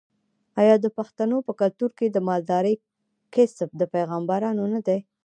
آیا 0.61 0.75
د 0.81 0.85
پښتنو 0.97 1.37
په 1.47 1.51
کلتور 1.61 1.91
کې 1.99 2.07
د 2.09 2.17
مالدارۍ 2.29 2.75
کسب 3.33 3.69
د 3.79 3.81
پیغمبرانو 3.93 4.63
نه 4.73 4.81
دی؟ 4.87 4.99